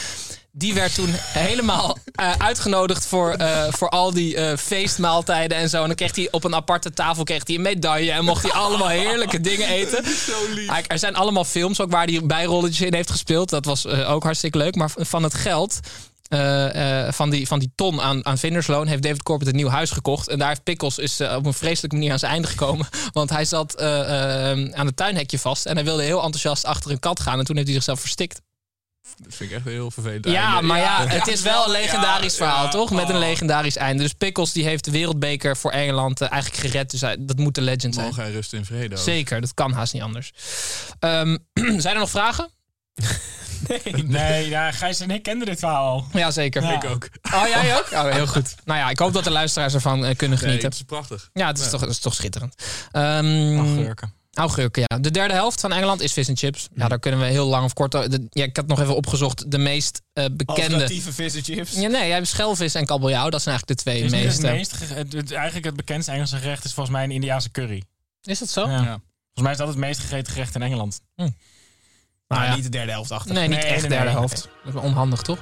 Die 0.51 0.73
werd 0.73 0.95
toen 0.95 1.09
helemaal 1.45 1.97
eh, 2.11 2.31
uitgenodigd 2.37 3.05
voor, 3.05 3.31
eh, 3.33 3.63
voor 3.69 3.89
al 3.89 4.13
die 4.13 4.35
eh, 4.35 4.57
feestmaaltijden 4.57 5.57
en 5.57 5.69
zo. 5.69 5.81
En 5.81 5.87
dan 5.87 5.95
kreeg 5.95 6.15
hij 6.15 6.27
op 6.31 6.43
een 6.43 6.55
aparte 6.55 6.91
tafel 6.93 7.23
kreeg 7.23 7.41
hij 7.47 7.55
een 7.55 7.61
medaille. 7.61 8.11
En 8.11 8.25
mocht 8.25 8.41
hij 8.43 8.51
allemaal 8.51 8.87
heerlijke 8.87 9.41
dingen 9.49 9.67
eten. 9.67 10.03
Hij- 10.67 10.83
Er 10.87 10.99
zijn 10.99 11.15
allemaal 11.15 11.43
films 11.45 11.81
ook 11.81 11.91
waar 11.91 12.05
hij 12.07 12.25
bijrolletjes 12.25 12.87
in 12.87 12.93
heeft 12.93 13.11
gespeeld. 13.11 13.49
Dat 13.49 13.65
was 13.65 13.87
ook 13.87 14.23
hartstikke 14.23 14.57
leuk. 14.57 14.75
Maar 14.75 14.91
van 14.95 15.23
het 15.23 15.33
geld 15.33 15.79
eh, 16.29 17.05
eh, 17.07 17.13
van, 17.13 17.29
die, 17.29 17.47
van 17.47 17.59
die 17.59 17.71
ton 17.75 18.01
aan, 18.01 18.25
aan 18.25 18.37
vindersloon 18.37 18.87
heeft 18.87 19.03
David 19.03 19.23
Corbett 19.23 19.49
een 19.49 19.55
nieuw 19.55 19.67
huis 19.67 19.89
gekocht. 19.91 20.27
En 20.27 20.39
daar 20.39 20.47
heeft 20.47 20.63
Pickles 20.63 20.97
is, 20.97 21.19
eh, 21.19 21.35
op 21.35 21.45
een 21.45 21.53
vreselijke 21.53 21.95
manier 21.95 22.11
aan 22.11 22.19
zijn 22.19 22.31
einde 22.31 22.47
gekomen. 22.47 22.87
Want 23.11 23.29
hij 23.29 23.45
zat 23.45 23.81
aan 23.81 24.85
het 24.85 24.95
tuinhekje 24.95 25.39
vast. 25.39 25.65
En 25.65 25.75
hij 25.75 25.83
wilde 25.83 26.03
heel 26.03 26.23
enthousiast 26.23 26.65
achter 26.65 26.91
een 26.91 26.99
kat 26.99 27.19
gaan. 27.19 27.39
En 27.39 27.45
toen 27.45 27.55
heeft 27.55 27.67
hij 27.67 27.75
zichzelf 27.77 27.99
verstikt. 27.99 28.41
Dat 29.17 29.33
vind 29.35 29.49
ik 29.49 29.55
echt 29.55 29.65
heel 29.65 29.91
vervelend. 29.91 30.25
Ja, 30.25 30.53
einde. 30.53 30.67
maar 30.67 30.79
ja, 30.79 31.07
het 31.07 31.27
is 31.27 31.41
wel 31.41 31.65
een 31.65 31.71
Ja, 31.71 31.79
legendarisch 31.79 32.35
verhaal, 32.35 32.63
ja, 32.63 32.69
toch? 32.69 32.91
Met 32.91 33.09
een 33.09 33.15
oh. 33.15 33.19
legendarisch 33.21 33.75
einde. 33.75 34.03
Dus 34.03 34.13
Pickles 34.13 34.51
die 34.51 34.63
heeft 34.63 34.85
de 34.85 34.91
wereldbeker 34.91 35.57
voor 35.57 35.71
Engeland 35.71 36.21
eigenlijk 36.21 36.61
gered. 36.61 36.91
Dus 36.91 37.01
hij- 37.01 37.17
dat 37.19 37.37
moet 37.37 37.55
de 37.55 37.61
legend 37.61 37.93
zijn. 37.93 38.05
Mogen 38.05 38.23
hij 38.23 38.31
rusten 38.31 38.57
in 38.57 38.65
vrede. 38.65 38.95
ook. 38.95 39.01
Zeker, 39.01 39.41
dat 39.41 39.53
kan 39.53 39.71
haast 39.71 39.93
niet 39.93 40.01
anders. 40.01 40.31
Ehm, 40.99 41.37
zijn 41.83 41.93
er 41.93 41.99
nog 41.99 42.09
vragen? 42.09 42.49
Nee, 44.05 44.49
ja, 44.49 44.71
Gijs 44.71 44.99
en 44.99 45.09
ik 45.11 45.23
kenden 45.23 45.47
dit 45.47 45.59
verhaal 45.59 45.89
al. 45.91 46.05
Ja, 46.13 46.31
zeker. 46.31 46.61
Ja. 46.63 46.83
Ik 46.83 46.89
ook. 46.89 47.09
Oh, 47.33 47.47
jij 47.47 47.77
ook? 47.77 47.91
Oh, 47.91 48.11
heel 48.11 48.27
goed. 48.27 48.55
Nou 48.65 48.79
ja, 48.79 48.89
ik 48.89 48.99
hoop 48.99 49.13
dat 49.13 49.23
de 49.23 49.29
luisteraars 49.31 49.73
ervan 49.73 50.05
eh, 50.05 50.15
kunnen 50.15 50.37
Nee, 50.37 50.45
genieten. 50.47 50.69
het 50.69 50.77
is 50.79 50.83
prachtig. 50.85 51.29
Ja, 51.33 51.47
het 51.47 51.59
is, 51.59 51.69
Toch, 51.69 51.81
het 51.81 51.89
is 51.89 51.99
toch 51.99 52.13
schitterend. 52.13 52.55
Ehm 52.91 53.57
Augurken. 53.57 54.13
augurken, 54.33 54.83
ja. 54.87 54.97
De 54.99 55.11
derde 55.11 55.33
helft 55.33 55.59
van 55.59 55.71
Engeland 55.71 56.01
is 56.01 56.13
vis 56.13 56.27
en 56.27 56.37
chips. 56.37 56.67
Ja, 56.75 56.87
daar 56.87 56.99
kunnen 56.99 57.19
we 57.19 57.25
heel 57.25 57.47
lang 57.47 57.63
of 57.65 57.73
kort... 57.73 57.91
de- 57.91 58.27
ja, 58.29 58.43
ik 58.43 58.55
had 58.55 58.67
nog 58.67 58.79
even 58.81 58.95
opgezocht. 58.95 59.51
De 59.51 59.57
meest 59.57 60.01
eh, 60.13 60.25
bekende... 60.31 60.61
Alternatieve 60.61 61.13
vissenchips. 61.13 61.71
Ja, 61.73 61.87
nee, 61.87 62.05
jij 62.07 62.15
hebt 62.15 62.27
schelvis 62.27 62.75
en 62.75 62.85
kabeljauw. 62.85 63.29
Dat 63.29 63.41
zijn 63.41 63.55
eigenlijk 63.55 63.77
de 63.79 63.83
twee 63.91 64.21
meeste. 64.21 64.47
het 64.47 64.55
meest, 64.55 64.79
het, 64.79 65.13
het- 65.13 65.31
eigenlijk 65.31 65.65
het 65.65 65.75
bekendste 65.75 66.11
Engelse 66.11 66.37
gerecht 66.37 66.63
is 66.63 66.73
volgens 66.73 66.95
mij 66.95 67.05
een 67.05 67.11
Indiaanse 67.11 67.51
curry. 67.51 67.83
Is 68.21 68.39
dat 68.39 68.49
zo? 68.49 68.61
Ja. 68.67 68.71
Ja. 68.81 69.01
Volgens 69.33 69.41
mij 69.41 69.51
is 69.51 69.57
dat 69.57 69.67
het 69.67 69.77
meest 69.77 69.99
gegeten 69.99 70.33
gerecht 70.33 70.55
in 70.55 70.61
Engeland. 70.61 70.99
Maar 71.15 71.29
Nou 72.29 72.43
ja. 72.43 72.55
niet 72.55 72.63
de 72.63 72.69
derde 72.69 72.91
helft 72.91 73.11
achter. 73.11 73.33
Nee, 73.33 73.47
niet 73.47 73.57
Nee, 73.57 73.65
echt 73.67 73.81
nee, 73.81 73.89
derde 73.89 74.05
nee. 74.05 74.13
helft. 74.13 74.35
Dat 74.41 74.51
is 74.67 74.73
wel 74.73 74.81
onhandig, 74.83 75.21
toch? 75.21 75.39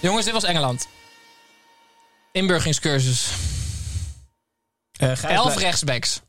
Jongens, 0.00 0.24
dit 0.24 0.34
was 0.34 0.44
Engeland. 0.44 0.88
Inburgingscursus. 2.32 3.30
Eh, 4.92 5.24
Elf 5.24 5.56
rechtsbacks. 5.56 6.20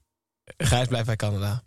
Gijs 0.58 0.88
blijft 0.88 1.06
bij 1.06 1.16
Canada. 1.16 1.64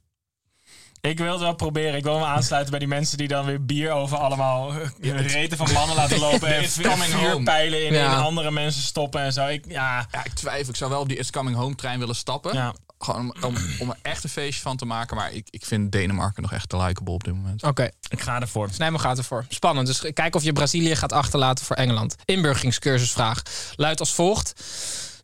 Ik 1.00 1.18
wil 1.18 1.32
het 1.32 1.40
wel 1.40 1.54
proberen. 1.54 1.94
Ik 1.94 2.02
wil 2.02 2.18
me 2.18 2.24
aansluiten 2.24 2.70
bij 2.70 2.78
die 2.78 2.88
mensen 2.88 3.18
die 3.18 3.28
dan 3.28 3.44
weer 3.44 3.64
bier 3.64 3.90
over 3.90 4.18
allemaal 4.18 4.72
eh, 5.00 5.26
reten 5.26 5.56
van 5.56 5.72
mannen 5.72 5.96
laten 5.96 6.18
lopen. 6.30 6.54
En 6.54 6.62
It's 6.62 6.80
coming 6.80 7.12
home. 7.12 7.28
vuurpijlen 7.30 7.86
in, 7.86 7.92
Ja. 7.92 8.12
in 8.16 8.22
andere 8.22 8.50
mensen 8.50 8.82
stoppen 8.82 9.20
en 9.20 9.32
zo. 9.32 9.46
Ik, 9.46 9.64
ja, 9.68 10.06
Ja, 10.12 10.24
ik 10.24 10.32
twijfel. 10.32 10.68
Ik 10.70 10.76
zou 10.76 10.90
wel 10.90 11.00
op 11.00 11.08
die 11.08 11.18
It's 11.18 11.30
Coming 11.30 11.56
Home 11.56 11.74
trein 11.74 11.98
willen 11.98 12.14
stappen. 12.14 12.54
ja. 12.54 12.74
Gewoon 13.04 13.20
om, 13.20 13.44
om, 13.44 13.56
om 13.78 13.90
er 13.90 13.96
echt 14.02 14.24
een 14.24 14.30
feestje 14.30 14.62
van 14.62 14.76
te 14.76 14.84
maken. 14.84 15.16
Maar 15.16 15.32
ik, 15.32 15.46
ik 15.50 15.64
vind 15.64 15.92
Denemarken 15.92 16.42
nog 16.42 16.52
echt 16.52 16.68
te 16.68 16.76
likable 16.76 17.12
op 17.12 17.24
dit 17.24 17.34
moment. 17.34 17.62
Oké, 17.62 17.88
ik 18.08 18.20
ga 18.20 18.40
ervoor. 18.40 18.68
Snijman 18.70 19.00
gaat 19.00 19.18
ervoor. 19.18 19.44
Spannend. 19.48 19.86
Dus 19.86 20.12
kijk 20.12 20.34
of 20.34 20.42
je 20.42 20.52
Brazilië 20.52 20.96
gaat 20.96 21.12
achterlaten 21.12 21.64
voor 21.64 21.76
Engeland. 21.76 22.14
Inburgingscursusvraag 22.24 23.42
luidt 23.76 24.00
als 24.00 24.14
volgt. 24.14 24.54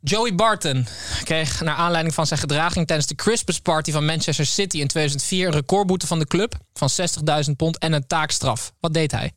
Joey 0.00 0.34
Barton 0.34 0.86
kreeg 1.24 1.60
naar 1.60 1.74
aanleiding 1.74 2.14
van 2.14 2.26
zijn 2.26 2.40
gedraging 2.40 2.86
tijdens 2.86 3.08
de 3.08 3.14
Christmas 3.16 3.60
party 3.60 3.92
van 3.92 4.04
Manchester 4.04 4.46
City 4.46 4.80
in 4.80 4.88
2004 4.88 5.46
een 5.46 5.52
recordboete 5.52 6.06
van 6.06 6.18
de 6.18 6.26
club 6.26 6.54
van 6.72 6.88
60.000 7.46 7.50
pond 7.56 7.78
en 7.78 7.92
een 7.92 8.06
taakstraf. 8.06 8.72
Wat 8.80 8.94
deed 8.94 9.10
hij? 9.10 9.32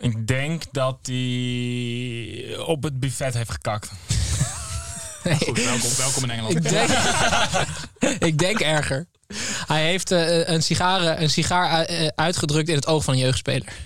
Ik 0.00 0.26
denk 0.26 0.62
dat 0.72 0.98
hij 1.02 2.56
op 2.58 2.82
het 2.82 3.00
buffet 3.00 3.34
heeft 3.34 3.50
gekakt. 3.50 3.90
Goed, 5.44 5.64
welkom, 5.64 5.90
welkom 5.96 6.22
in 6.22 6.30
Engeland. 6.30 6.54
Ik 6.56 6.68
denk, 6.68 6.90
ik 8.30 8.38
denk 8.38 8.60
erger. 8.60 9.06
Hij 9.66 9.84
heeft 9.84 10.10
eh, 10.10 10.48
een, 10.48 10.62
sigaar, 10.62 11.20
een 11.20 11.30
sigaar 11.30 11.84
eh, 11.84 12.08
uitgedrukt 12.14 12.68
in 12.68 12.74
het 12.74 12.86
oog 12.86 13.04
van 13.04 13.14
een 13.14 13.20
jeugdspeler. 13.20 13.72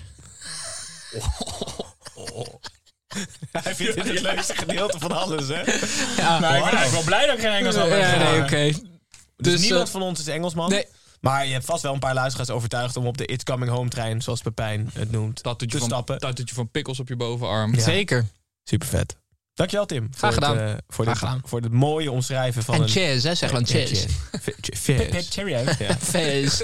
Hij 3.51 3.75
vindt 3.75 3.95
dit 3.95 4.07
het 4.07 4.21
leukste 4.21 4.55
gedeelte 4.55 4.99
van 4.99 5.11
alles, 5.11 5.47
hè? 5.47 5.61
Ja, 6.21 6.39
Maar 6.39 6.57
ik 6.57 6.63
ben 6.63 6.73
eigenlijk 6.73 6.91
wel 6.91 7.03
blij 7.03 7.25
dat 7.25 7.35
ik 7.35 7.41
geen 7.41 7.51
Engels 7.51 7.75
had. 7.75 7.87
ja 7.87 8.17
nee, 8.17 8.41
oké. 8.41 8.63
Dus, 8.65 8.81
Dus, 9.37 9.61
niemand 9.61 9.87
eh, 9.87 9.93
van 9.93 10.01
ons 10.01 10.19
is 10.19 10.27
Engelsman. 10.27 10.69
nee. 10.69 10.85
Maar 11.25 11.45
je 11.45 11.53
hebt 11.53 11.65
vast 11.65 11.81
wel 11.81 11.93
een 11.93 11.99
paar 11.99 12.13
luisteraars 12.13 12.49
overtuigd 12.49 12.97
om 12.97 13.05
op 13.07 13.17
de 13.17 13.25
It's 13.25 13.43
Coming 13.43 13.71
Home 13.71 13.89
trein, 13.89 14.21
zoals 14.21 14.41
Pepijn 14.41 14.89
het 14.93 15.11
noemt, 15.11 15.43
te 15.43 15.65
van, 15.69 15.81
stappen. 15.81 16.19
tatoetje 16.19 16.55
van 16.55 16.69
pikkels 16.69 16.99
op 16.99 17.07
je 17.07 17.15
bovenarm. 17.15 17.75
Ja. 17.75 17.81
Zeker. 17.81 18.25
Super 18.63 18.87
vet. 18.87 19.15
Dankjewel 19.53 19.85
Tim. 19.85 20.09
Graag 20.17 20.33
voor 20.33 20.41
het, 20.41 20.51
gedaan. 20.51 20.67
eh, 20.67 20.73
voor, 20.87 21.05
Graag 21.05 21.19
dit, 21.19 21.27
gedaan. 21.29 21.41
voor 21.45 21.61
het 21.61 21.71
mooie 21.71 22.11
omschrijven 22.11 22.63
van 22.63 22.75
En 22.75 22.81
een... 22.81 22.87
cheers, 22.87 23.23
hè? 23.23 23.35
Zeg 23.35 23.51
Ja, 23.51 23.59
cheers. 23.65 23.89
Cheers. 23.89 24.05
Ja. 25.77 25.97
Fizz. 26.11 26.61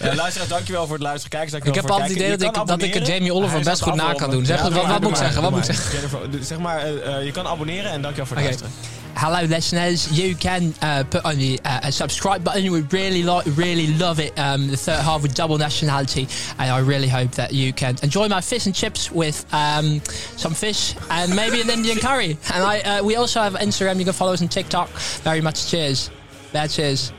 Eh, 0.00 0.14
luisteraars, 0.14 0.50
dankjewel 0.50 0.84
voor 0.84 0.94
het 0.94 1.02
luisteren. 1.02 1.30
Kijkers, 1.30 1.52
Ik 1.52 1.64
dankjewel 1.64 1.74
heb 1.74 1.82
voor 1.82 1.92
altijd 1.92 2.08
het 2.08 2.18
idee 2.18 2.36
dat 2.36 2.56
ik, 2.56 2.66
dat 2.66 2.82
ik. 2.82 3.06
Jamie 3.06 3.34
Oliver 3.34 3.60
best 3.62 3.82
goed 3.82 3.94
na 3.94 4.12
kan 4.12 4.30
doen. 4.30 4.46
Zeg, 4.46 4.62
wat, 4.62 4.70
maar, 4.72 5.00
moet 5.00 5.10
ik 5.10 5.16
zeggen? 5.16 5.42
maar, 5.42 5.50
Wat 5.50 5.60
moet 5.60 5.68
ik 5.68 5.74
Maar, 5.74 5.90
zeggen? 5.90 6.44
Zeg 6.44 6.58
maar, 6.58 6.78
eh, 7.00 7.24
je 7.24 7.30
kan 7.30 7.46
abonneren 7.46 7.90
en 7.90 8.02
dankjewel 8.02 8.26
voor 8.26 8.36
het 8.36 8.44
luisteren. 8.44 8.72
Hello, 9.18 9.40
listeners. 9.44 10.12
You 10.12 10.34
can 10.34 10.74
uh, 10.82 11.02
put 11.08 11.24
on 11.24 11.38
the 11.38 11.58
uh, 11.64 11.90
subscribe 11.90 12.44
button. 12.44 12.70
We 12.70 12.82
really 12.82 13.22
like, 13.22 13.46
really 13.56 13.94
love 13.94 14.20
it. 14.20 14.38
Um, 14.38 14.68
the 14.68 14.76
third 14.76 15.00
half 15.00 15.22
with 15.22 15.34
double 15.34 15.56
nationality, 15.56 16.28
and 16.58 16.70
I 16.70 16.80
really 16.80 17.08
hope 17.08 17.30
that 17.32 17.54
you 17.54 17.72
can 17.72 17.96
enjoy 18.02 18.28
my 18.28 18.42
fish 18.42 18.66
and 18.66 18.74
chips 18.74 19.10
with 19.10 19.46
um, 19.54 20.02
some 20.36 20.52
fish 20.52 20.94
and 21.10 21.34
maybe 21.34 21.62
an 21.62 21.70
Indian 21.70 21.96
curry. 21.98 22.36
And 22.52 22.62
I, 22.62 22.80
uh, 22.80 23.02
we 23.04 23.16
also 23.16 23.40
have 23.40 23.54
Instagram. 23.54 23.98
You 23.98 24.04
can 24.04 24.12
follow 24.12 24.34
us 24.34 24.42
on 24.42 24.48
TikTok. 24.48 24.90
Very 25.24 25.40
much. 25.40 25.66
Cheers. 25.70 26.10
Bad 26.52 26.70
cheers. 26.70 27.10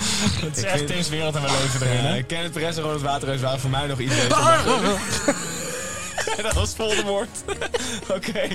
Het 0.00 0.56
is 0.56 0.64
echt 0.64 0.86
Tim's 0.86 1.08
wereld 1.08 1.36
en 1.36 1.42
we 1.42 1.48
leven 1.48 1.86
erin. 1.86 2.04
hè? 2.04 2.18
Uh, 2.18 2.24
Kenneth 2.26 2.52
Perez 2.52 2.76
en 2.76 2.82
Ronald 2.82 3.02
Waterreus 3.02 3.40
waren 3.40 3.60
voor 3.60 3.70
mij 3.70 3.86
nog 3.86 3.98
iets 3.98 4.14
beter. 4.20 4.36
dat 6.42 6.54
was 6.54 6.74
Voldemort. 6.74 7.28
Oké, 8.16 8.48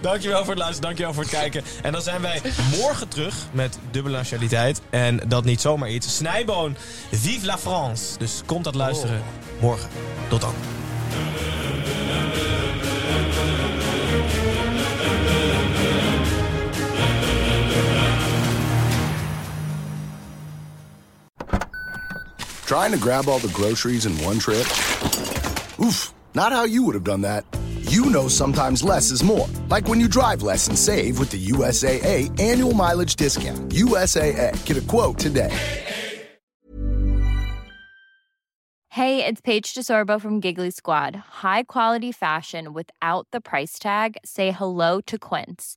dankjewel 0.00 0.38
voor 0.38 0.54
het 0.54 0.58
luisteren, 0.58 0.82
dankjewel 0.82 1.14
voor 1.14 1.22
het 1.22 1.32
kijken. 1.32 1.62
En 1.82 1.92
dan 1.92 2.02
zijn 2.02 2.20
wij 2.20 2.42
morgen 2.76 3.08
terug 3.08 3.34
met 3.52 3.78
dubbele 3.90 4.16
nationaliteit. 4.16 4.80
En 4.90 5.20
dat 5.28 5.44
niet 5.44 5.60
zomaar 5.60 5.90
iets. 5.90 6.16
Snijboon, 6.16 6.76
vive 7.12 7.46
la 7.46 7.58
France. 7.58 8.18
Dus 8.18 8.40
komt 8.46 8.64
dat 8.64 8.74
luisteren 8.74 9.22
morgen. 9.60 9.88
Tot 10.28 10.40
dan. 10.40 10.54
Trying 22.66 22.92
to 22.92 22.98
grab 22.98 23.28
all 23.28 23.38
the 23.38 23.48
groceries 23.48 24.06
in 24.06 24.24
one 24.24 24.38
trip? 24.38 24.66
Oof, 25.78 26.12
not 26.36 26.52
how 26.52 26.64
you 26.64 26.84
would 26.84 26.94
have 26.94 27.02
done 27.02 27.22
that. 27.22 27.44
You 27.80 28.10
know 28.10 28.28
sometimes 28.28 28.84
less 28.84 29.10
is 29.10 29.24
more. 29.24 29.48
Like 29.70 29.88
when 29.88 29.98
you 29.98 30.06
drive 30.06 30.42
less 30.42 30.68
and 30.68 30.78
save 30.78 31.18
with 31.18 31.30
the 31.30 31.42
USAA 31.46 32.38
annual 32.38 32.74
mileage 32.74 33.16
discount. 33.16 33.70
USAA. 33.70 34.64
Get 34.66 34.76
a 34.76 34.82
quote 34.82 35.18
today. 35.18 35.56
Hey, 38.90 39.26
it's 39.26 39.42
Paige 39.42 39.74
DeSorbo 39.74 40.18
from 40.18 40.40
Giggly 40.40 40.70
Squad. 40.70 41.16
High 41.42 41.64
quality 41.64 42.12
fashion 42.12 42.72
without 42.72 43.28
the 43.30 43.42
price 43.42 43.78
tag. 43.78 44.16
Say 44.24 44.52
hello 44.52 45.02
to 45.02 45.18
Quince. 45.18 45.76